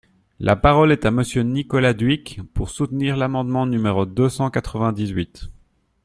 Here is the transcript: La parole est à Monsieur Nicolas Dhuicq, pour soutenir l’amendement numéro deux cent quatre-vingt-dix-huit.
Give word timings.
La 0.39 0.55
parole 0.55 0.91
est 0.91 1.05
à 1.05 1.11
Monsieur 1.11 1.43
Nicolas 1.43 1.93
Dhuicq, 1.93 2.41
pour 2.55 2.71
soutenir 2.71 3.15
l’amendement 3.17 3.67
numéro 3.67 4.07
deux 4.07 4.29
cent 4.29 4.49
quatre-vingt-dix-huit. 4.49 5.45